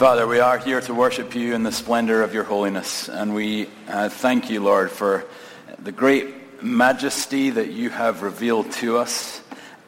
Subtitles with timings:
[0.00, 3.10] Father, we are here to worship you in the splendor of your holiness.
[3.10, 5.26] And we uh, thank you, Lord, for
[5.78, 9.42] the great majesty that you have revealed to us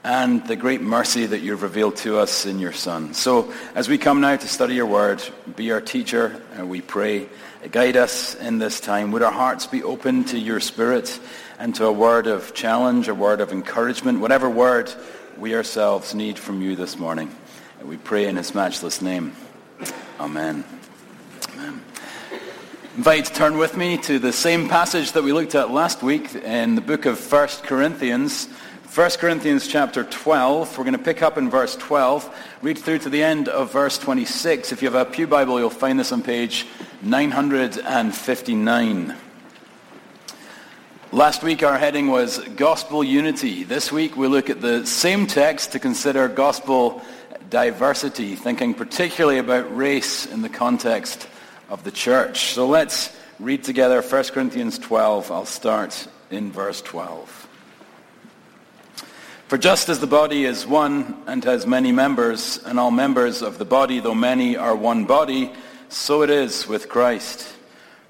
[0.04, 3.14] and the great mercy that you've revealed to us in your Son.
[3.14, 7.26] So as we come now to study your word, be our teacher, and we pray,
[7.70, 9.12] guide us in this time.
[9.12, 11.18] Would our hearts be open to your spirit
[11.58, 14.92] and to a word of challenge, a word of encouragement, whatever word
[15.38, 17.34] we ourselves need from you this morning.
[17.82, 19.34] We pray in his matchless name.
[20.20, 20.64] Amen.
[21.54, 21.80] Amen.
[22.96, 26.34] Invite to turn with me to the same passage that we looked at last week
[26.34, 28.48] in the book of 1 Corinthians.
[28.94, 30.76] 1 Corinthians chapter 12.
[30.76, 33.96] We're going to pick up in verse 12, read through to the end of verse
[33.96, 34.72] 26.
[34.72, 36.66] If you have a Pew Bible, you'll find this on page
[37.00, 39.16] 959.
[41.14, 43.64] Last week our heading was Gospel Unity.
[43.64, 47.02] This week we look at the same text to consider gospel
[47.50, 51.28] diversity, thinking particularly about race in the context
[51.68, 52.54] of the church.
[52.54, 55.30] So let's read together 1 Corinthians 12.
[55.30, 57.48] I'll start in verse 12.
[59.48, 63.58] For just as the body is one and has many members, and all members of
[63.58, 65.52] the body, though many, are one body,
[65.90, 67.54] so it is with Christ.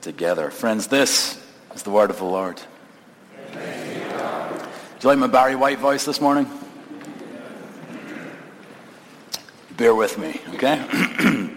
[0.00, 0.50] together.
[0.50, 1.40] Friends, this
[1.74, 2.60] is the word of the Lord.
[3.52, 3.58] Do
[5.02, 6.50] you like my Barry White voice this morning?
[9.80, 10.84] bear with me, okay?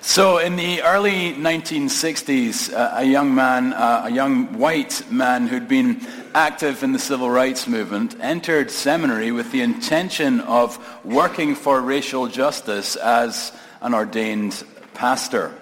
[0.00, 5.68] so in the early 1960s, uh, a young man, uh, a young white man who'd
[5.68, 6.04] been
[6.34, 12.26] active in the civil rights movement, entered seminary with the intention of working for racial
[12.26, 13.52] justice as
[13.82, 15.54] an ordained pastor.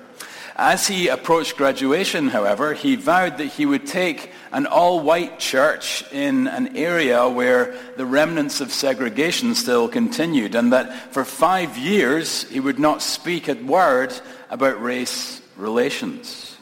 [0.62, 6.48] As he approached graduation, however, he vowed that he would take an all-white church in
[6.48, 12.60] an area where the remnants of segregation still continued, and that for five years he
[12.60, 14.12] would not speak a word
[14.50, 16.58] about race relations.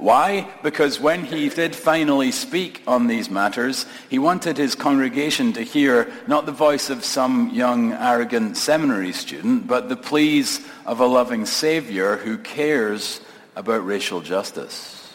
[0.00, 0.48] Why?
[0.62, 6.10] Because when he did finally speak on these matters, he wanted his congregation to hear
[6.26, 11.44] not the voice of some young, arrogant seminary student, but the pleas of a loving
[11.44, 13.20] Savior who cares
[13.56, 15.14] about racial justice.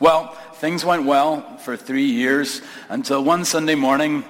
[0.00, 4.24] Well, things went well for three years until one Sunday morning,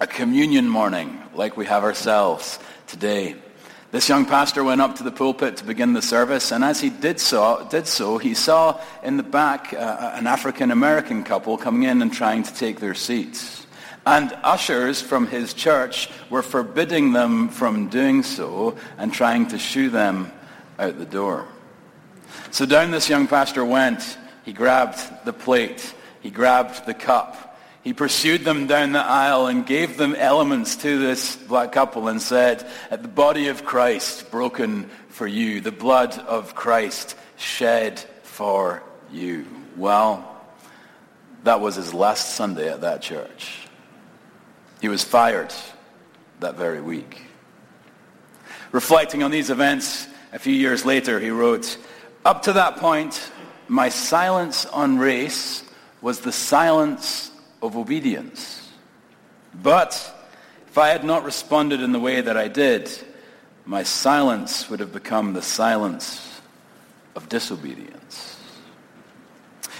[0.00, 3.36] a communion morning like we have ourselves today.
[3.92, 6.90] This young pastor went up to the pulpit to begin the service, and as he
[6.90, 12.00] did so, did so he saw in the back uh, an African-American couple coming in
[12.00, 13.66] and trying to take their seats.
[14.06, 19.90] And ushers from his church were forbidding them from doing so and trying to shoo
[19.90, 20.30] them
[20.78, 21.48] out the door.
[22.52, 25.94] So down this young pastor went he grabbed the plate.
[26.22, 27.49] He grabbed the cup.
[27.82, 32.20] He pursued them down the aisle and gave them elements to this black couple and
[32.20, 38.82] said, at the body of Christ broken for you, the blood of Christ shed for
[39.10, 39.46] you.
[39.76, 40.26] Well,
[41.44, 43.66] that was his last Sunday at that church.
[44.82, 45.54] He was fired
[46.40, 47.22] that very week.
[48.72, 51.78] Reflecting on these events a few years later, he wrote,
[52.26, 53.30] up to that point,
[53.68, 55.64] my silence on race
[56.02, 57.29] was the silence
[57.62, 58.68] of obedience.
[59.54, 59.92] But
[60.68, 62.90] if I had not responded in the way that I did,
[63.64, 66.40] my silence would have become the silence
[67.14, 68.36] of disobedience.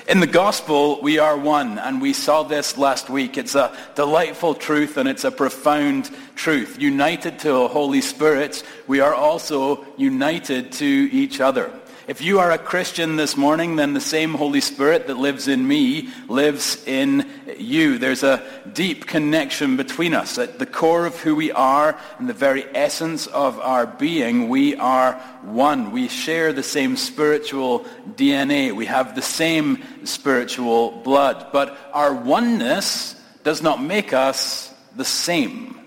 [0.08, 3.38] In the gospel, we are one, and we saw this last week.
[3.38, 6.80] It's a delightful truth, and it's a profound truth.
[6.80, 11.70] United to the Holy Spirit, we are also united to each other.
[12.10, 15.68] If you are a Christian this morning, then the same Holy Spirit that lives in
[15.68, 17.24] me lives in
[17.56, 17.98] you.
[17.98, 18.42] There's a
[18.72, 20.36] deep connection between us.
[20.36, 24.74] At the core of who we are and the very essence of our being, we
[24.74, 25.12] are
[25.42, 25.92] one.
[25.92, 27.84] We share the same spiritual
[28.16, 28.74] DNA.
[28.74, 31.52] We have the same spiritual blood.
[31.52, 33.14] But our oneness
[33.44, 35.78] does not make us the same.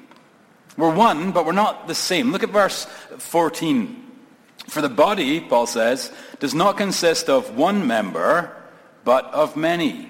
[0.77, 2.31] We're one, but we're not the same.
[2.31, 2.85] Look at verse
[3.17, 4.02] 14.
[4.73, 8.51] For the body, Paul says, does not consist of one member,
[9.03, 10.09] but of many.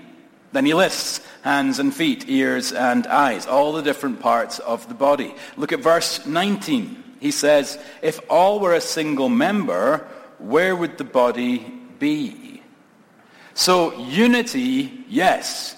[0.53, 4.93] Then he lists hands and feet, ears and eyes, all the different parts of the
[4.93, 5.35] body.
[5.57, 7.03] Look at verse 19.
[7.19, 10.07] He says, if all were a single member,
[10.39, 11.59] where would the body
[11.99, 12.63] be?
[13.55, 15.75] So unity, yes.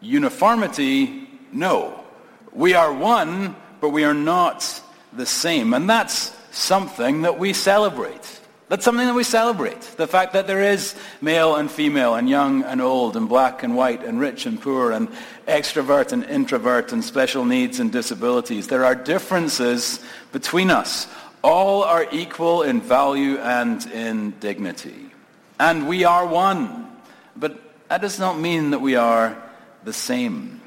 [0.00, 2.02] Uniformity, no.
[2.50, 4.80] We are one, but we are not
[5.12, 5.74] the same.
[5.74, 8.40] And that's something that we celebrate.
[8.68, 9.82] That's something that we celebrate.
[9.82, 13.76] The fact that there is male and female and young and old and black and
[13.76, 15.08] white and rich and poor and
[15.46, 18.68] extrovert and introvert and special needs and disabilities.
[18.68, 20.00] There are differences
[20.32, 21.06] between us.
[21.42, 25.10] All are equal in value and in dignity.
[25.60, 26.96] And we are one.
[27.36, 29.36] But that does not mean that we are
[29.84, 30.62] the same.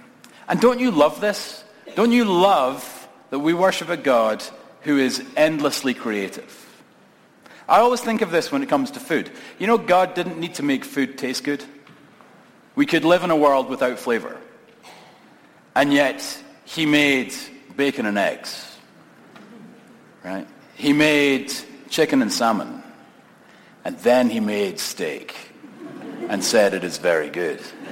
[0.48, 1.64] And don't you love this?
[1.96, 4.44] Don't you love that we worship a God
[4.86, 6.62] who is endlessly creative.
[7.68, 9.32] I always think of this when it comes to food.
[9.58, 11.66] You know, God didn't need to make food taste good.
[12.76, 14.38] We could live in a world without flavor.
[15.76, 16.22] And yet,
[16.66, 17.34] he made
[17.76, 18.78] bacon and eggs.
[20.24, 20.48] Right?
[20.76, 21.52] He made
[21.90, 22.84] chicken and salmon.
[23.84, 25.36] And then he made steak
[26.30, 27.60] and said it is very good.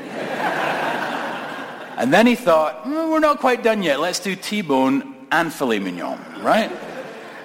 [1.98, 4.00] and then he thought, mm, we're not quite done yet.
[4.00, 6.72] Let's do T-bone and filet mignon, right?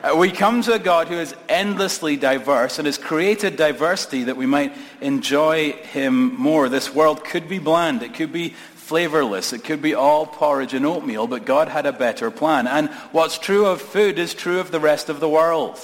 [0.00, 4.36] Uh, we come to a God who is endlessly diverse and has created diversity that
[4.36, 6.69] we might enjoy him more.
[6.69, 8.04] This world could be bland.
[8.04, 9.52] It could be flavorless.
[9.52, 12.69] It could be all porridge and oatmeal, but God had a better plan.
[12.69, 15.78] And what's true of food is true of the rest of the world.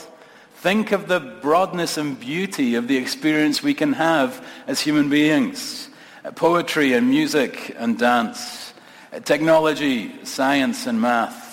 [0.54, 5.88] Think of the broadness and beauty of the experience we can have as human beings.
[6.24, 8.72] Uh, poetry and music and dance.
[9.12, 11.43] Uh, technology, science and math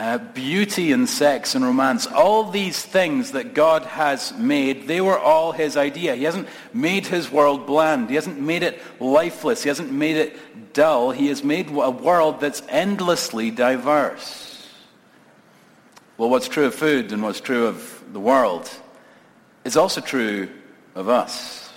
[0.00, 5.18] uh, beauty and sex and romance, all these things that God has made, they were
[5.18, 6.14] all his idea.
[6.14, 8.08] He hasn't made his world bland.
[8.08, 9.62] He hasn't made it lifeless.
[9.62, 11.10] He hasn't made it dull.
[11.10, 14.66] He has made a world that's endlessly diverse.
[16.16, 18.70] Well, what's true of food and what's true of the world
[19.66, 20.48] is also true
[20.94, 21.68] of us.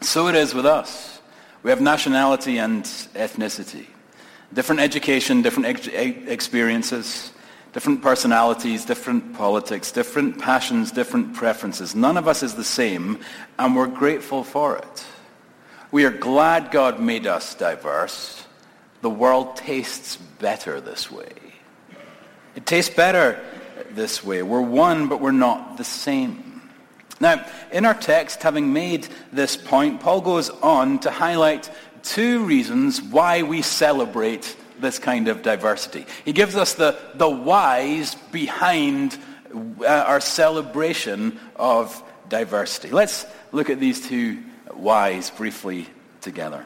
[0.00, 1.20] So it is with us.
[1.62, 2.82] We have nationality and
[3.14, 3.86] ethnicity.
[4.52, 7.32] Different education, different ex- experiences,
[7.72, 11.94] different personalities, different politics, different passions, different preferences.
[11.94, 13.20] None of us is the same,
[13.58, 15.04] and we're grateful for it.
[15.92, 18.44] We are glad God made us diverse.
[19.02, 21.32] The world tastes better this way.
[22.54, 23.40] It tastes better
[23.90, 24.42] this way.
[24.42, 26.62] We're one, but we're not the same.
[27.20, 31.70] Now, in our text, having made this point, Paul goes on to highlight
[32.02, 36.06] two reasons why we celebrate this kind of diversity.
[36.24, 39.18] He gives us the, the whys behind
[39.54, 42.90] uh, our celebration of diversity.
[42.90, 44.38] Let's look at these two
[44.72, 45.86] whys briefly
[46.20, 46.64] together.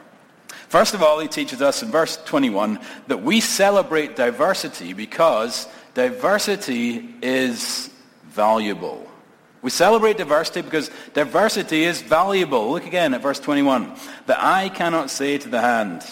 [0.69, 7.09] First of all, he teaches us in verse 21 that we celebrate diversity because diversity
[7.21, 7.89] is
[8.25, 9.09] valuable.
[9.65, 12.69] We celebrate diversity because diversity is valuable.
[12.69, 13.95] Look again at verse 21.
[14.27, 16.05] The eye cannot say to the hand,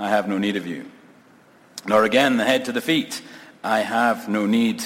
[0.00, 0.90] I have no need of you.
[1.86, 3.22] Nor again the head to the feet,
[3.62, 4.82] I have no need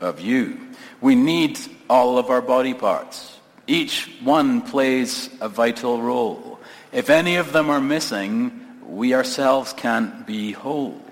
[0.00, 0.60] of you.
[1.00, 1.58] We need
[1.90, 3.36] all of our body parts.
[3.66, 6.60] Each one plays a vital role.
[6.92, 11.02] If any of them are missing, we ourselves can't be whole.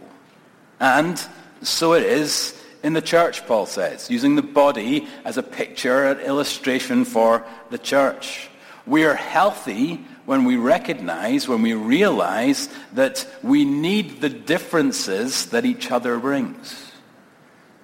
[0.79, 1.21] And
[1.63, 6.21] so it is in the church, Paul says, using the body as a picture, an
[6.21, 8.49] illustration for the church.
[8.87, 15.65] We are healthy when we recognize, when we realize that we need the differences that
[15.65, 16.91] each other brings.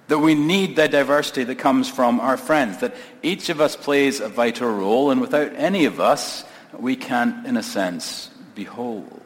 [0.07, 2.79] That we need the diversity that comes from our friends.
[2.79, 6.43] That each of us plays a vital role, and without any of us,
[6.77, 9.21] we can't, in a sense, be whole.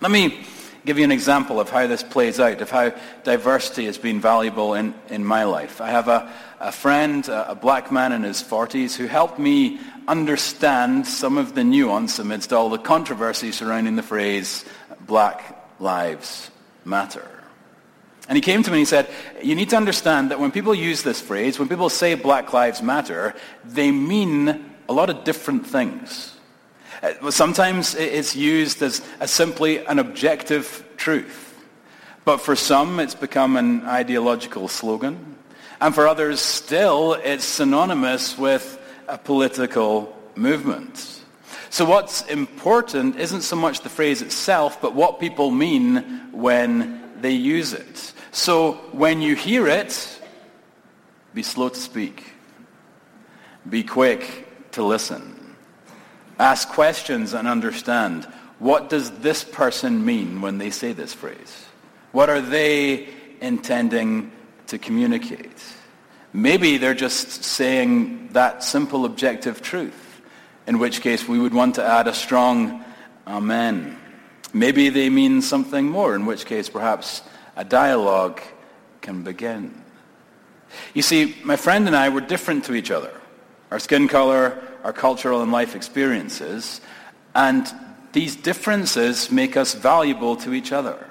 [0.00, 0.44] Let me
[0.84, 2.92] give you an example of how this plays out, of how
[3.24, 5.80] diversity has been valuable in, in my life.
[5.80, 11.06] I have a, a friend, a black man in his 40s, who helped me understand
[11.06, 14.64] some of the nuance amidst all the controversy surrounding the phrase
[15.06, 16.50] Black Lives
[16.84, 17.28] Matter.
[18.28, 19.08] And he came to me and he said,
[19.42, 22.82] you need to understand that when people use this phrase, when people say Black Lives
[22.82, 23.34] Matter,
[23.64, 26.31] they mean a lot of different things.
[27.02, 31.60] Uh, sometimes it's used as, as simply an objective truth.
[32.24, 35.36] But for some, it's become an ideological slogan.
[35.80, 38.78] And for others, still, it's synonymous with
[39.08, 41.20] a political movement.
[41.70, 47.32] So what's important isn't so much the phrase itself, but what people mean when they
[47.32, 48.12] use it.
[48.30, 50.20] So when you hear it,
[51.34, 52.32] be slow to speak.
[53.68, 55.41] Be quick to listen.
[56.42, 58.24] Ask questions and understand.
[58.58, 61.66] What does this person mean when they say this phrase?
[62.10, 63.06] What are they
[63.40, 64.32] intending
[64.66, 65.62] to communicate?
[66.32, 70.20] Maybe they're just saying that simple objective truth,
[70.66, 72.84] in which case we would want to add a strong
[73.24, 73.96] amen.
[74.52, 77.22] Maybe they mean something more, in which case perhaps
[77.54, 78.40] a dialogue
[79.00, 79.80] can begin.
[80.92, 83.12] You see, my friend and I were different to each other.
[83.70, 86.80] Our skin color, our cultural and life experiences,
[87.34, 87.66] and
[88.12, 91.06] these differences make us valuable to each other.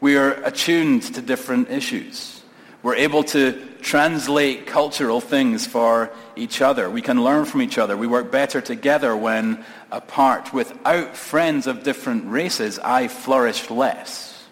[0.00, 2.42] We are attuned to different issues.
[2.82, 6.88] We're able to translate cultural things for each other.
[6.88, 7.96] We can learn from each other.
[7.96, 10.52] We work better together when apart.
[10.52, 14.44] Without friends of different races, I flourish less.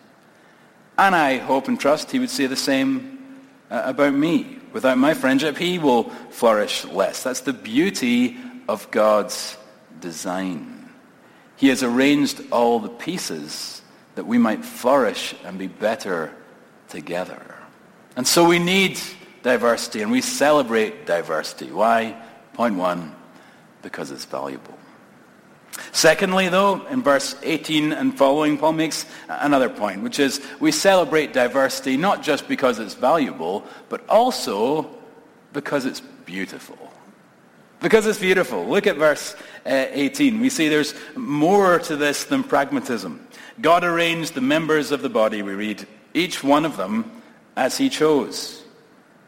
[0.99, 3.16] And I hope and trust he would say the same
[3.71, 4.59] uh, about me.
[4.73, 7.23] Without my friendship, he will flourish less.
[7.23, 8.37] That's the beauty
[8.69, 9.57] of God's
[10.01, 10.91] design.
[11.57, 13.81] He has arranged all the pieces
[14.15, 16.35] that we might flourish and be better
[16.89, 17.55] together.
[18.17, 19.01] And so we need
[19.43, 21.71] diversity and we celebrate diversity.
[21.71, 22.21] Why?
[22.55, 23.15] Point one,
[23.83, 24.76] because it's valuable.
[25.93, 31.33] Secondly, though, in verse 18 and following, Paul makes another point, which is we celebrate
[31.33, 34.91] diversity not just because it's valuable, but also
[35.53, 36.79] because it's beautiful.
[37.81, 38.67] Because it's beautiful.
[38.67, 39.35] Look at verse
[39.67, 40.41] uh, 18.
[40.41, 43.27] We see there's more to this than pragmatism.
[43.61, 47.11] God arranged the members of the body, we read, each one of them
[47.57, 48.63] as he chose.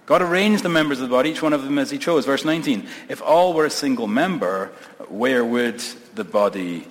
[0.08, 2.24] God arranged the members of the body, each one of them as he chose.
[2.24, 2.88] Verse 19.
[3.10, 4.72] If all were a single member,
[5.08, 5.82] where would
[6.18, 6.86] the body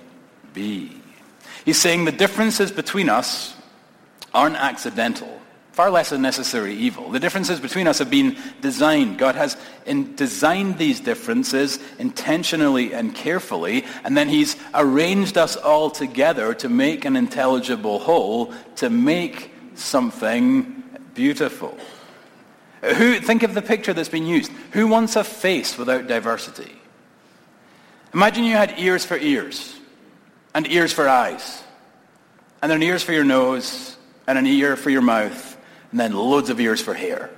[0.52, 0.90] be?
[1.64, 3.54] He's saying the differences between us
[4.34, 5.40] aren't accidental,
[5.72, 7.10] far less a necessary evil.
[7.10, 9.18] The differences between us have been designed.
[9.18, 9.56] God has
[10.16, 17.04] designed these differences intentionally and carefully, and then he's arranged us all together to make
[17.04, 20.82] an intelligible whole, to make something
[21.14, 21.76] beautiful.
[22.82, 24.52] Who, think of the picture that's been used.
[24.72, 26.72] Who wants a face without diversity?
[28.14, 29.78] Imagine you had ears for ears,
[30.54, 31.62] and ears for eyes,
[32.62, 33.96] and then ears for your nose,
[34.26, 35.56] and an ear for your mouth,
[35.90, 37.30] and then loads of ears for hair,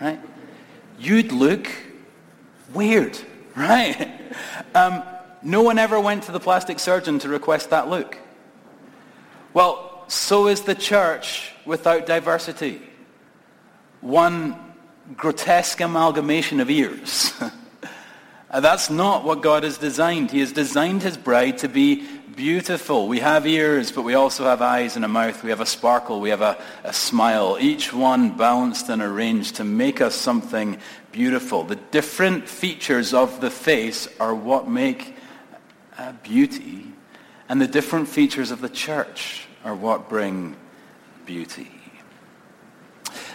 [0.00, 0.20] right?
[0.98, 1.70] You'd look
[2.74, 3.18] weird,
[3.56, 4.20] right?
[4.74, 5.02] Um,
[5.42, 8.18] no one ever went to the plastic surgeon to request that look.
[9.54, 12.82] Well, so is the church without diversity.
[14.00, 14.56] One
[15.16, 17.32] grotesque amalgamation of ears.
[18.50, 20.30] That's not what God has designed.
[20.30, 23.08] He has designed his bride to be beautiful.
[23.08, 25.42] We have ears, but we also have eyes and a mouth.
[25.42, 26.20] We have a sparkle.
[26.20, 27.58] We have a, a smile.
[27.60, 30.78] Each one balanced and arranged to make us something
[31.12, 31.64] beautiful.
[31.64, 35.16] The different features of the face are what make
[35.98, 36.86] uh, beauty.
[37.48, 40.56] And the different features of the church are what bring
[41.26, 41.77] beauty.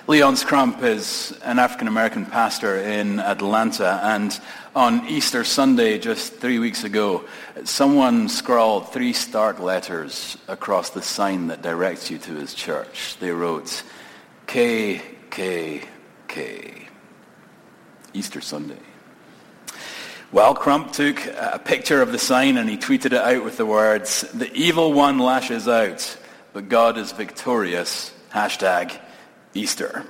[0.06, 4.38] Leonce Crump is an African-American pastor in Atlanta, and
[4.76, 7.24] on Easter Sunday, just three weeks ago,
[7.64, 13.16] someone scrawled three stark letters across the sign that directs you to his church.
[13.22, 13.82] They wrote,
[14.46, 15.84] K, K,
[16.28, 16.90] K.
[18.14, 18.82] Easter Sunday.
[20.34, 23.66] Well, Crump took a picture of the sign and he tweeted it out with the
[23.66, 26.18] words, the evil one lashes out,
[26.52, 28.12] but God is victorious.
[28.34, 29.00] Hashtag
[29.54, 30.06] Easter.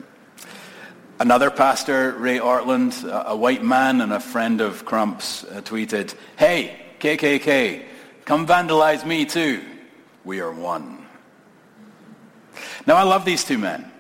[1.19, 6.79] Another pastor, Ray Ortlund, a white man and a friend of Crump's, uh, tweeted, Hey,
[6.99, 7.85] KKK,
[8.25, 9.63] come vandalize me too.
[10.23, 11.05] We are one.
[12.85, 13.91] Now, I love these two men.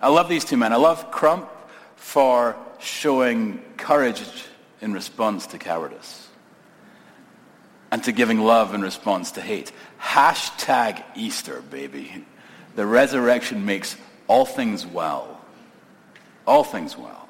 [0.00, 0.72] I love these two men.
[0.72, 1.48] I love Crump
[1.96, 4.22] for showing courage
[4.80, 6.28] in response to cowardice
[7.90, 9.72] and to giving love in response to hate.
[10.00, 12.24] Hashtag Easter, baby.
[12.76, 13.96] the resurrection makes
[14.30, 15.40] all things well.
[16.46, 17.28] All things well.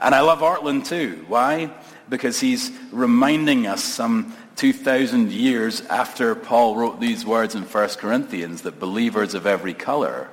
[0.00, 1.24] And I love Ortlund too.
[1.28, 1.70] Why?
[2.08, 8.62] Because he's reminding us some 2,000 years after Paul wrote these words in 1 Corinthians
[8.62, 10.28] that believers of every color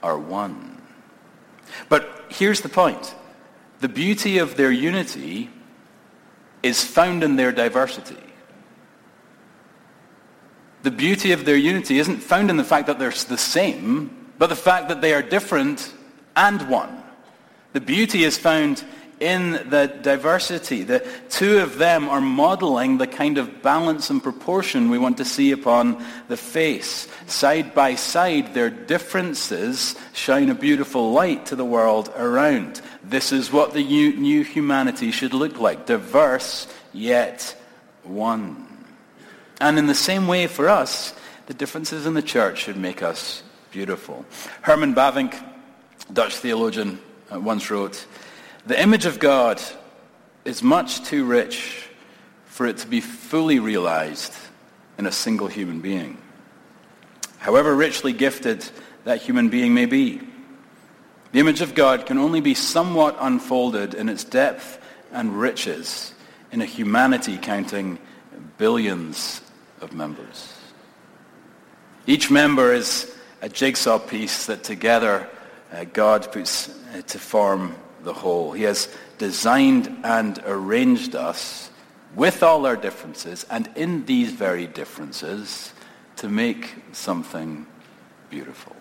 [0.00, 0.80] are one.
[1.88, 3.16] But here's the point.
[3.80, 5.50] The beauty of their unity
[6.62, 8.22] is found in their diversity.
[10.84, 14.48] The beauty of their unity isn't found in the fact that they're the same, but
[14.48, 15.92] the fact that they are different
[16.36, 17.02] and one.
[17.72, 18.84] The beauty is found
[19.20, 20.84] in the diversity.
[20.84, 25.24] The two of them are modeling the kind of balance and proportion we want to
[25.24, 27.08] see upon the face.
[27.26, 32.80] Side by side, their differences shine a beautiful light to the world around.
[33.02, 35.86] This is what the new humanity should look like.
[35.86, 37.56] Diverse, yet
[38.04, 38.66] one.
[39.60, 41.12] And in the same way for us,
[41.46, 43.42] the differences in the church should make us
[43.78, 44.26] beautiful.
[44.62, 45.40] Herman Bavinck,
[46.12, 46.98] Dutch theologian,
[47.32, 48.06] uh, once wrote,
[48.66, 49.62] the image of God
[50.44, 51.88] is much too rich
[52.46, 54.34] for it to be fully realized
[54.98, 56.18] in a single human being.
[57.38, 58.68] However richly gifted
[59.04, 60.22] that human being may be,
[61.30, 64.80] the image of God can only be somewhat unfolded in its depth
[65.12, 66.12] and riches
[66.50, 68.00] in a humanity counting
[68.56, 69.40] billions
[69.80, 70.52] of members.
[72.08, 75.28] Each member is a jigsaw piece that together
[75.72, 78.52] uh, God puts uh, to form the whole.
[78.52, 81.70] He has designed and arranged us
[82.14, 85.72] with all our differences and in these very differences
[86.16, 87.66] to make something
[88.30, 88.74] beautiful.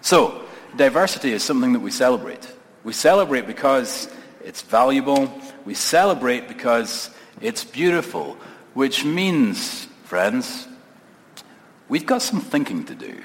[0.00, 0.44] So,
[0.76, 2.46] diversity is something that we celebrate.
[2.82, 4.08] We celebrate because
[4.44, 5.32] it's valuable.
[5.64, 8.36] We celebrate because it's beautiful,
[8.74, 10.68] which means, friends,
[11.94, 13.22] we've got some thinking to do.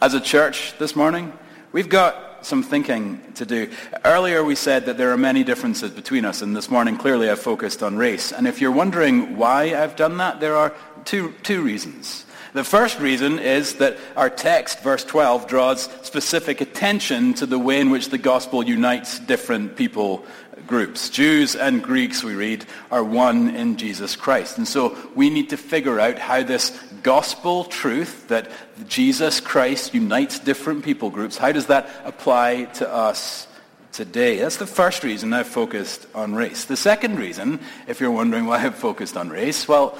[0.00, 1.34] As a church this morning,
[1.70, 3.70] we've got some thinking to do.
[4.06, 7.38] Earlier we said that there are many differences between us, and this morning clearly I've
[7.38, 8.32] focused on race.
[8.32, 10.72] And if you're wondering why I've done that, there are
[11.04, 12.24] two, two reasons.
[12.54, 17.82] The first reason is that our text, verse 12, draws specific attention to the way
[17.82, 20.24] in which the gospel unites different people
[20.66, 21.10] groups.
[21.10, 24.58] Jews and Greeks, we read, are one in Jesus Christ.
[24.58, 26.70] And so we need to figure out how this
[27.02, 28.50] gospel truth that
[28.88, 33.46] Jesus Christ unites different people groups, how does that apply to us
[33.92, 34.38] today?
[34.38, 36.64] That's the first reason I've focused on race.
[36.64, 39.98] The second reason, if you're wondering why I've focused on race, well,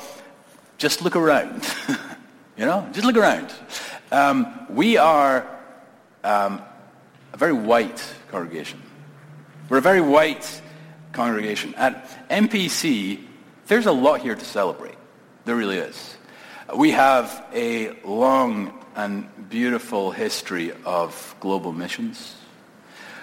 [0.79, 1.63] just look around.
[2.57, 3.53] you know, just look around.
[4.11, 5.47] Um, we are
[6.25, 6.63] um,
[7.33, 8.81] a very white congregation.
[9.71, 10.61] We're a very white
[11.13, 11.75] congregation.
[11.77, 13.25] At MPC,
[13.67, 14.97] there's a lot here to celebrate.
[15.47, 16.17] There really is.
[16.77, 22.37] We have a long and beautiful history of global missions.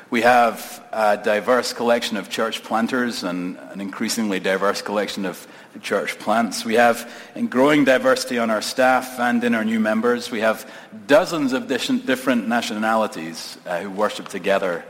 [0.10, 5.48] We have a diverse collection of church planters and an increasingly diverse collection of
[5.82, 6.66] church plants.
[6.66, 10.32] We have in growing diversity on our staff and in our new members.
[10.32, 10.70] We have
[11.06, 14.84] dozens of different nationalities uh, who worship together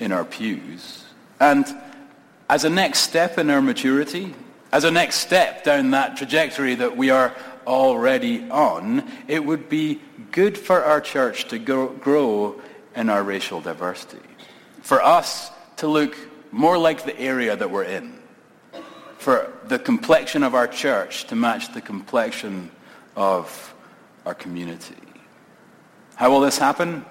[0.00, 1.04] in our pews.
[1.40, 1.66] And
[2.48, 4.34] as a next step in our maturity,
[4.72, 7.34] as a next step down that trajectory that we are
[7.66, 12.60] already on, it would be good for our church to grow
[12.94, 14.22] in our racial diversity.
[14.82, 16.16] For us to look
[16.52, 18.18] more like the area that we're in.
[19.18, 22.70] For the complexion of our church to match the complexion
[23.16, 23.74] of
[24.24, 24.94] our community.
[26.14, 27.04] How will this happen?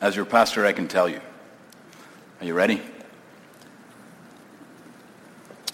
[0.00, 1.20] As your pastor, I can tell you.
[2.40, 2.80] Are you ready?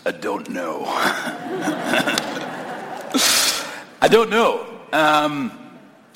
[0.05, 0.83] I don't know.
[4.03, 4.67] I don't know.
[4.93, 5.53] Um,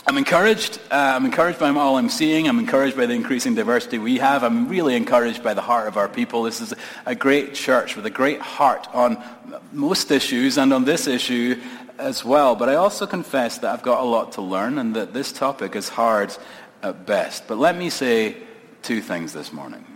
[0.09, 0.81] I'm encouraged.
[0.91, 2.49] Uh, I'm encouraged by all I'm seeing.
[2.49, 4.43] I'm encouraged by the increasing diversity we have.
[4.43, 6.43] I'm really encouraged by the heart of our people.
[6.43, 6.75] This is
[7.07, 9.23] a great church with a great heart on
[9.71, 11.63] most issues and on this issue
[11.97, 12.57] as well.
[12.57, 15.77] But I also confess that I've got a lot to learn and that this topic
[15.77, 16.37] is hard
[16.83, 17.47] at best.
[17.47, 18.37] But let me say
[18.83, 19.87] two things this morning.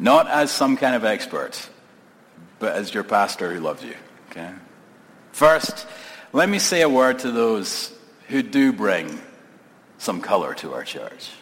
[0.00, 1.68] Not as some kind of expert,
[2.58, 3.94] but as your pastor who loves you.
[4.30, 4.50] Okay?
[5.32, 5.86] First,
[6.32, 7.92] let me say a word to those
[8.28, 9.20] who do bring
[9.98, 11.32] some color to our church.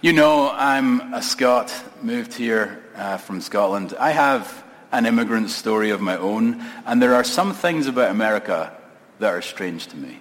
[0.00, 3.94] You know, I'm a Scot, moved here uh, from Scotland.
[4.00, 8.74] I have an immigrant story of my own, and there are some things about America
[9.18, 10.18] that are strange to me.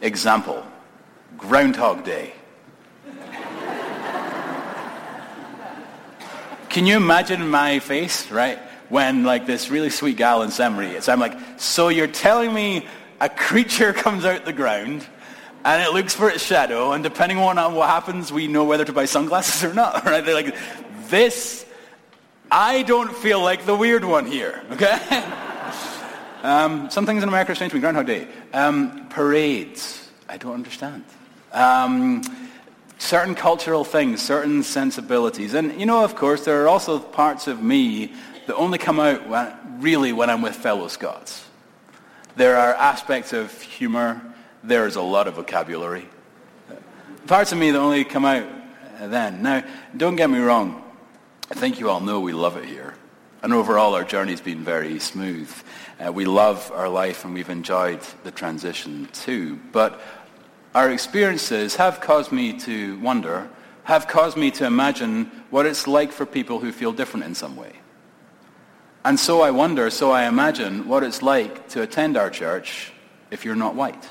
[0.00, 0.64] Example,
[1.36, 2.32] Groundhog Day.
[6.70, 8.56] Can you imagine my face, right?
[8.88, 12.86] When like this really sweet gal in Seminary, so I'm like, so you're telling me
[13.20, 15.04] a creature comes out the ground
[15.64, 18.92] and it looks for its shadow, and depending on what happens, we know whether to
[18.92, 20.24] buy sunglasses or not, right?
[20.24, 20.56] They're like,
[21.08, 21.66] this,
[22.50, 25.24] I don't feel like the weird one here, okay?
[26.42, 27.80] um, some things in America are strange to me.
[27.80, 28.28] Groundhog Day.
[28.54, 30.08] Um, parades.
[30.28, 31.04] I don't understand.
[31.52, 32.22] Um,
[33.00, 35.54] certain cultural things, certain sensibilities.
[35.54, 38.12] And, you know, of course, there are also parts of me
[38.46, 41.44] that only come out when, really when I'm with fellow Scots.
[42.36, 44.20] There are aspects of humor.
[44.62, 46.08] There's a lot of vocabulary.
[47.26, 48.46] Parts of me that only come out
[49.00, 49.42] then.
[49.42, 49.64] Now,
[49.96, 50.84] don't get me wrong.
[51.50, 52.94] I think you all know we love it here.
[53.42, 55.50] And overall, our journey's been very smooth.
[55.98, 59.58] Uh, we love our life and we've enjoyed the transition too.
[59.72, 60.00] But
[60.74, 63.48] our experiences have caused me to wonder,
[63.84, 67.56] have caused me to imagine what it's like for people who feel different in some
[67.56, 67.72] way.
[69.04, 72.92] And so I wonder, so I imagine what it's like to attend our church
[73.30, 74.08] if you're not white.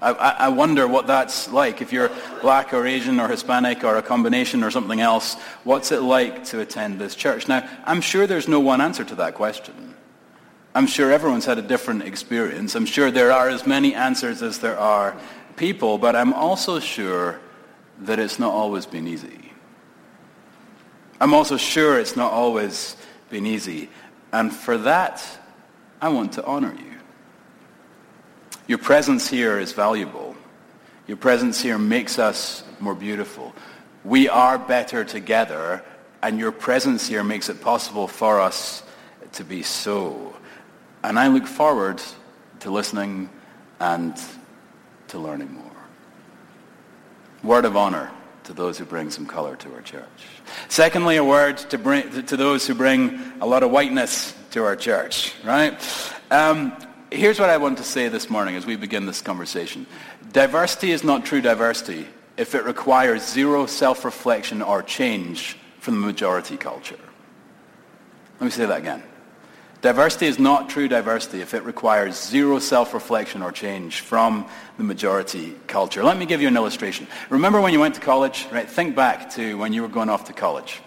[0.00, 1.82] I, I, wonder what that's like.
[1.82, 2.08] If you're
[2.40, 6.60] black or Asian or Hispanic or a combination or something else, what's it like to
[6.60, 7.48] attend this church?
[7.48, 9.96] Now, I'm sure there's no one answer to that question.
[10.72, 12.76] I'm sure everyone's had a different experience.
[12.76, 15.18] I'm sure there are as many answers as there are
[15.58, 17.40] people, but I'm also sure
[18.00, 19.52] that it's not always been easy.
[21.20, 22.96] I'm also sure it's not always
[23.28, 23.90] been easy.
[24.32, 25.26] And for that,
[26.00, 26.94] I want to honor you.
[28.68, 30.36] Your presence here is valuable.
[31.06, 33.54] Your presence here makes us more beautiful.
[34.04, 35.82] We are better together,
[36.22, 38.82] and your presence here makes it possible for us
[39.32, 40.36] to be so.
[41.02, 42.00] And I look forward
[42.60, 43.30] to listening
[43.80, 44.16] and
[45.08, 45.64] to learning more.
[47.42, 48.10] Word of honor
[48.44, 50.06] to those who bring some color to our church.
[50.68, 54.74] Secondly, a word to, bring, to those who bring a lot of whiteness to our
[54.74, 55.78] church, right?
[56.30, 56.72] Um,
[57.10, 59.86] here's what I want to say this morning as we begin this conversation.
[60.32, 66.56] Diversity is not true diversity if it requires zero self-reflection or change from the majority
[66.56, 66.98] culture.
[68.40, 69.02] Let me say that again.
[69.80, 75.54] Diversity is not true diversity if it requires zero self-reflection or change from the majority
[75.68, 76.02] culture.
[76.02, 77.06] Let me give you an illustration.
[77.30, 78.46] Remember when you went to college?
[78.50, 78.68] Right?
[78.68, 80.80] Think back to when you were going off to college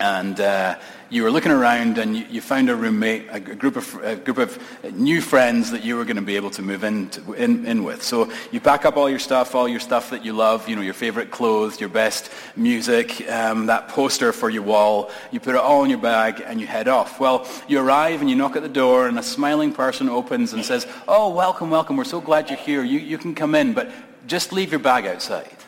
[0.00, 0.78] and uh,
[1.12, 4.38] you were looking around and you, you found a roommate, a, group of a group
[4.38, 4.58] of
[4.96, 7.84] new friends that you were going to be able to move in, to, in, in
[7.84, 8.02] with.
[8.02, 10.80] So you pack up all your stuff, all your stuff that you love, you know,
[10.80, 15.10] your favorite clothes, your best music, um, that poster for your wall.
[15.30, 17.20] You put it all in your bag and you head off.
[17.20, 20.64] Well, you arrive and you knock at the door and a smiling person opens and
[20.64, 21.98] says, "Oh, welcome, welcome.
[21.98, 22.82] We're so glad you're here.
[22.82, 23.90] You you can come in, but
[24.26, 25.58] just leave your bag outside."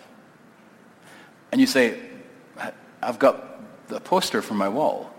[1.52, 2.00] And you say,
[3.02, 3.50] "I've got."
[3.90, 5.13] a poster for my wall.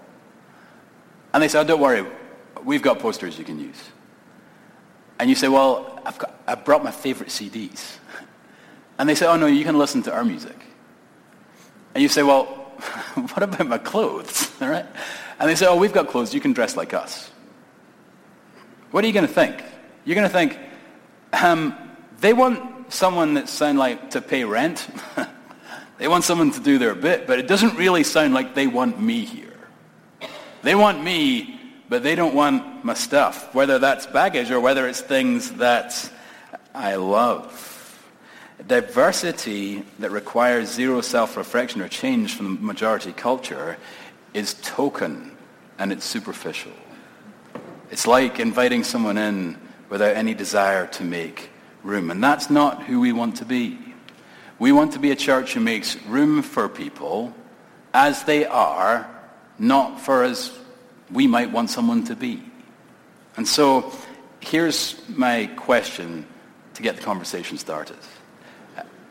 [1.35, 2.05] And they say, oh, don't worry,
[2.63, 3.83] we've got posters you can use.
[5.19, 7.97] And you say, well, I've got, I brought my favorite CDs.
[8.97, 10.55] And they say, oh, no, you can listen to our music.
[11.93, 12.45] And you say, well,
[13.15, 14.49] what about my clothes?
[14.61, 14.85] All right?
[15.37, 17.29] And they say, oh, we've got clothes, you can dress like us.
[18.91, 19.61] What are you going to think?
[20.05, 20.57] You're going to think,
[21.33, 21.75] um,
[22.21, 24.87] they want someone that sound like to pay rent.
[25.97, 29.01] They want someone to do their bit, but it doesn't really sound like they want
[29.01, 29.44] me here.
[30.65, 34.99] They want me, but they don't want my stuff, whether that's baggage or whether it's
[34.99, 36.11] things that
[36.73, 38.01] I love.
[38.65, 43.77] Diversity that requires zero self-reflection or change from the majority culture
[44.33, 45.37] is token
[45.77, 46.71] and it's superficial.
[47.91, 51.51] It's like inviting someone in without any desire to make
[51.83, 52.09] room.
[52.09, 53.77] And that's not who we want to be.
[54.57, 57.35] We want to be a church who makes room for people
[57.93, 59.07] as they are,
[59.59, 60.51] not for as
[61.11, 62.43] we might want someone to be.
[63.37, 63.91] And so
[64.39, 66.25] here's my question
[66.73, 67.97] to get the conversation started.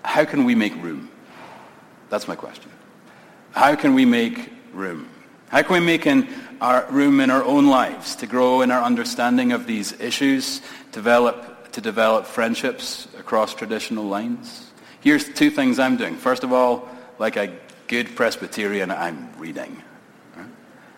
[0.03, 1.11] How can we make room?
[2.11, 2.71] That's my question.
[3.53, 5.09] How can we make room?
[5.49, 6.29] How can we make in
[6.61, 10.61] our room in our own lives to grow in our understanding of these issues,
[10.93, 14.71] develop, to develop friendships across traditional lines?
[15.01, 16.17] Here's two things I'm doing.
[16.17, 17.57] First of all, like a
[17.89, 19.83] good Presbyterian, I'm reading.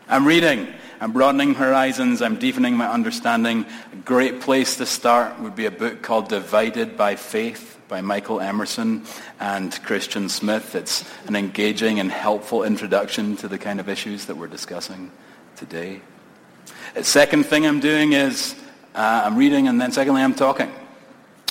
[0.09, 0.69] I'm reading.
[1.01, 2.23] I'm broadening horizons.
[2.23, 3.67] I'm deepening my understanding.
[3.93, 8.41] A great place to start would be a book called Divided by Faith by Michael
[8.41, 9.03] Emerson
[9.41, 10.77] and Christian Smith.
[10.77, 15.11] It's an engaging and helpful introduction to the kind of issues that we're discussing
[15.57, 16.01] today.
[16.95, 18.55] The second thing I'm doing is
[18.95, 20.73] uh, I'm reading and then secondly I'm talking.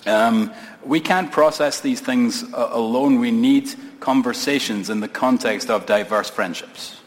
[0.05, 0.53] Um,
[0.85, 3.19] we can't process these things alone.
[3.19, 7.01] We need conversations in the context of diverse friendships.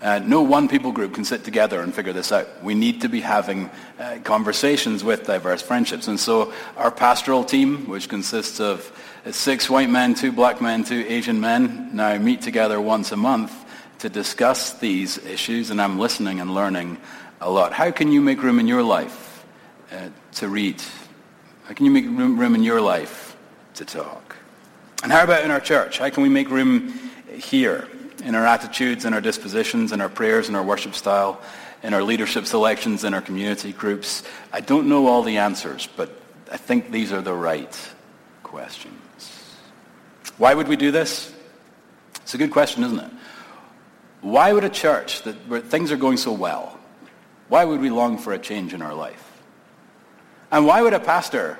[0.00, 2.62] Uh, no one people group can sit together and figure this out.
[2.62, 6.06] We need to be having uh, conversations with diverse friendships.
[6.06, 8.92] And so our pastoral team, which consists of
[9.30, 13.52] six white men, two black men, two Asian men, now meet together once a month
[13.98, 16.98] to discuss these issues, and I'm listening and learning
[17.40, 17.72] a lot.
[17.72, 19.44] How can you make room in your life
[19.90, 20.80] uh, to read?
[21.64, 23.36] How can you make room in your life
[23.74, 24.36] to talk?
[25.02, 25.98] And how about in our church?
[25.98, 26.92] How can we make room
[27.32, 27.88] here
[28.28, 31.40] in our attitudes, in our dispositions, in our prayers, in our worship style,
[31.82, 34.22] in our leadership selections, in our community groups?
[34.52, 36.12] I don't know all the answers, but
[36.52, 37.74] I think these are the right
[38.42, 39.56] questions.
[40.36, 41.34] Why would we do this?
[42.16, 43.10] It's a good question, isn't it?
[44.20, 46.78] Why would a church that where things are going so well,
[47.48, 49.24] why would we long for a change in our life?
[50.50, 51.58] And why would a pastor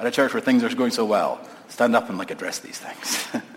[0.00, 2.80] at a church where things are going so well stand up and like address these
[2.80, 3.44] things?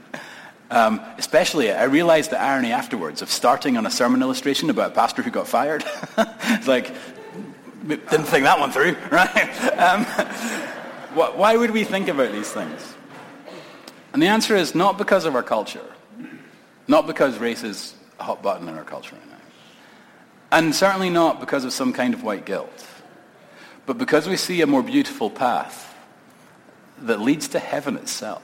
[0.74, 4.96] um, especially, I realized the irony afterwards of starting on a sermon illustration about a
[4.96, 5.84] pastor who got fired.
[6.18, 6.92] it's like,
[7.88, 9.50] didn't think that one through, right?
[9.78, 10.04] Um,
[11.14, 12.96] why would we think about these things?
[14.14, 15.86] And the answer is not because of our culture,
[16.88, 19.38] not because race is a hot button in our culture right now,
[20.52, 22.88] and certainly not because of some kind of white guilt,
[23.86, 25.96] but because we see a more beautiful path
[27.00, 28.42] that leads to heaven itself.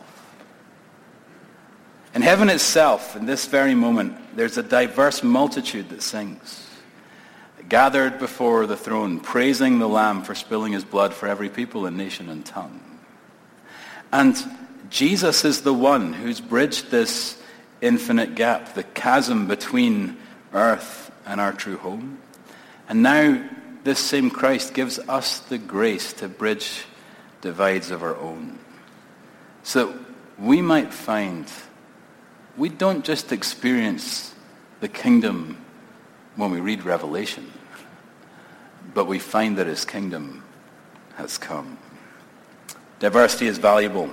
[2.15, 6.67] In heaven itself, in this very moment, there's a diverse multitude that sings,
[7.67, 11.95] gathered before the throne, praising the Lamb for spilling his blood for every people and
[11.95, 12.82] nation and tongue.
[14.12, 14.36] And
[14.89, 17.39] Jesus is the one who's bridged this
[17.80, 20.17] infinite gap, the chasm between
[20.52, 22.19] earth and our true home.
[22.88, 23.48] And now
[23.84, 26.86] this same Christ gives us the grace to bridge
[27.41, 28.58] divides of our own.
[29.62, 29.98] So
[30.39, 31.45] we might find
[32.60, 34.36] we don't just experience
[34.82, 35.58] the kingdom
[36.36, 37.52] when we read Revelation,
[38.93, 40.43] but we find that his kingdom
[41.15, 41.78] has come.
[43.00, 44.12] Diversity is valuable.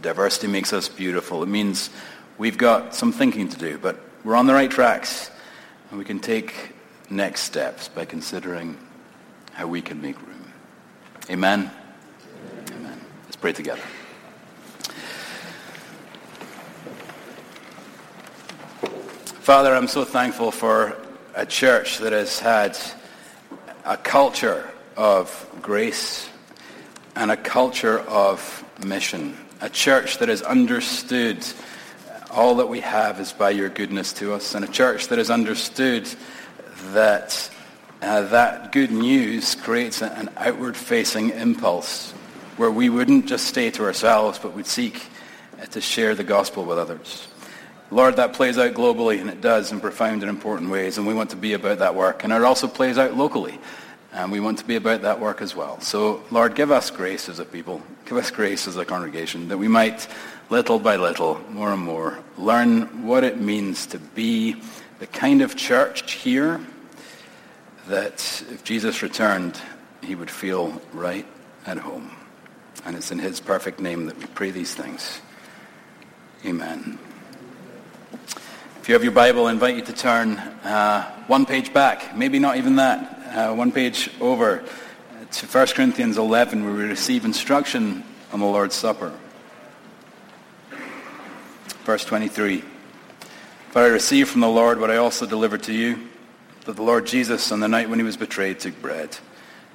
[0.00, 1.42] Diversity makes us beautiful.
[1.44, 1.90] It means
[2.36, 5.30] we've got some thinking to do, but we're on the right tracks.
[5.90, 6.72] And we can take
[7.10, 8.76] next steps by considering
[9.52, 10.52] how we can make room.
[11.30, 11.70] Amen?
[12.72, 13.00] Amen.
[13.24, 13.82] Let's pray together.
[19.42, 20.96] Father, I'm so thankful for
[21.34, 22.78] a church that has had
[23.84, 26.28] a culture of grace
[27.16, 31.44] and a culture of mission a church that has understood
[32.30, 35.28] all that we have is by your goodness to us, and a church that has
[35.28, 36.08] understood
[36.92, 37.50] that
[38.00, 42.12] uh, that good news creates an outward-facing impulse
[42.58, 45.04] where we wouldn't just stay to ourselves, but we'd seek
[45.60, 47.26] uh, to share the gospel with others.
[47.92, 51.12] Lord, that plays out globally, and it does in profound and important ways, and we
[51.12, 52.24] want to be about that work.
[52.24, 53.58] And it also plays out locally.
[54.14, 55.78] And we want to be about that work as well.
[55.80, 57.82] So, Lord, give us grace as a people.
[58.06, 60.08] Give us grace as a congregation that we might,
[60.48, 64.56] little by little, more and more, learn what it means to be
[64.98, 66.60] the kind of church here
[67.88, 69.60] that if Jesus returned,
[70.02, 71.26] he would feel right
[71.66, 72.10] at home.
[72.86, 75.20] And it's in his perfect name that we pray these things.
[76.46, 76.98] Amen.
[78.82, 82.40] If you have your Bible, I invite you to turn uh, one page back, maybe
[82.40, 84.64] not even that uh, one page over
[85.30, 89.12] to 1 Corinthians 11 where we receive instruction on the Lord's Supper.
[91.84, 92.64] Verse 23.
[93.70, 96.08] For I received from the Lord what I also delivered to you,
[96.64, 99.16] that the Lord Jesus on the night when he was betrayed took bread.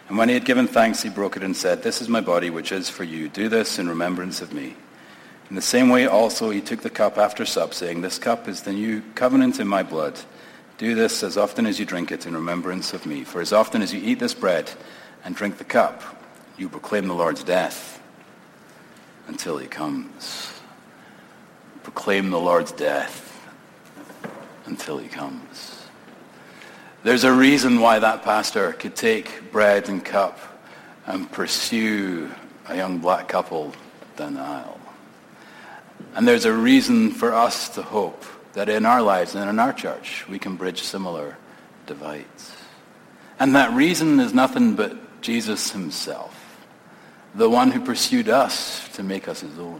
[0.09, 2.49] And when he had given thanks, he broke it and said, This is my body
[2.49, 3.29] which is for you.
[3.29, 4.75] Do this in remembrance of me.
[5.49, 8.61] In the same way also he took the cup after sup, saying, This cup is
[8.61, 10.19] the new covenant in my blood.
[10.77, 13.23] Do this as often as you drink it in remembrance of me.
[13.23, 14.69] For as often as you eat this bread
[15.23, 16.03] and drink the cup,
[16.57, 18.01] you proclaim the Lord's death
[19.27, 20.51] until he comes.
[21.83, 23.23] Proclaim the Lord's death
[24.65, 25.87] until he comes.
[27.03, 30.39] There's a reason why that pastor could take bread and cup
[31.05, 32.29] and pursue
[32.67, 33.73] a young black couple
[34.17, 34.79] down the aisle.
[36.17, 39.71] And there's a reason for us to hope that in our lives and in our
[39.71, 41.37] church we can bridge similar
[41.85, 42.55] divides.
[43.39, 46.65] And that reason is nothing but Jesus himself,
[47.35, 49.79] the one who pursued us to make us his own.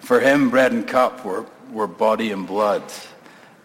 [0.00, 2.84] For him, bread and cup were, were body and blood,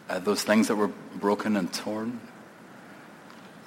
[0.10, 2.20] uh, those things that were broken and torn.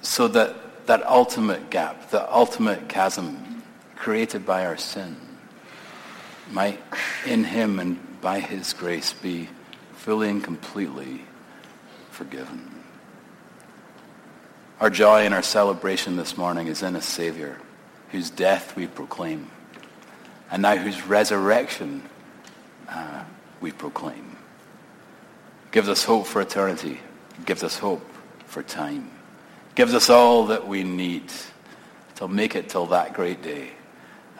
[0.03, 3.63] So that that ultimate gap, the ultimate chasm
[3.95, 5.32] created by our sin
[6.51, 6.79] might
[7.25, 9.49] in him and by his grace be
[9.93, 11.21] fully and completely
[12.11, 12.69] forgiven.
[14.79, 17.57] Our joy and our celebration this morning is in a Savior
[18.09, 19.49] whose death we proclaim
[20.51, 22.03] and now whose resurrection
[22.89, 23.23] uh,
[23.61, 24.37] we proclaim.
[25.71, 26.99] Gives us hope for eternity.
[27.45, 28.07] Gives us hope
[28.45, 29.09] for time.
[29.73, 31.31] Gives us all that we need
[32.15, 33.71] to make it till that great day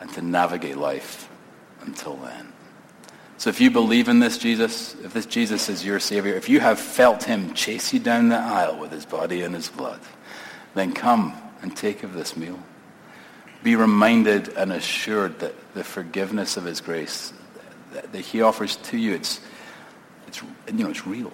[0.00, 1.28] and to navigate life
[1.86, 2.52] until then.
[3.36, 6.60] So if you believe in this Jesus, if this Jesus is your Savior, if you
[6.60, 10.00] have felt him chase you down the aisle with his body and his blood,
[10.74, 12.58] then come and take of this meal.
[13.62, 17.32] Be reminded and assured that the forgiveness of his grace
[17.92, 19.40] that, he offers to you, it's,
[20.26, 21.32] it's, you know, it's real.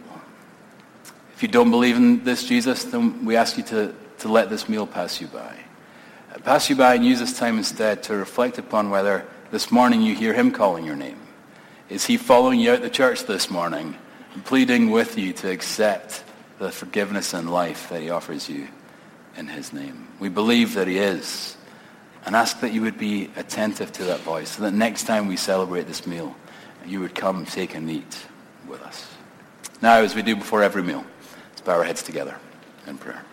[1.34, 4.68] If you don't believe in this Jesus, then we ask you to, to let this
[4.68, 5.56] meal pass you by.
[6.44, 10.14] Pass you by and use this time instead to reflect upon whether this morning you
[10.14, 11.18] hear him calling your name.
[11.88, 13.96] Is he following you out the church this morning,
[14.44, 16.22] pleading with you to accept
[16.58, 18.68] the forgiveness and life that he offers you
[19.36, 20.06] in his name?
[20.20, 21.56] We believe that he is
[22.24, 25.36] and ask that you would be attentive to that voice so that next time we
[25.36, 26.36] celebrate this meal,
[26.86, 28.26] you would come take and eat
[28.68, 29.08] with us.
[29.82, 31.04] Now, as we do before every meal,
[31.48, 32.36] let's bow our heads together
[32.86, 33.24] in prayer.